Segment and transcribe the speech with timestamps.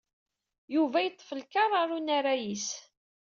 [0.75, 2.67] Yuba yeṭṭef lkar ar unaray-is.